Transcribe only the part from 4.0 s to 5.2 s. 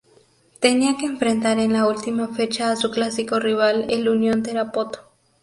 Unión Tarapoto.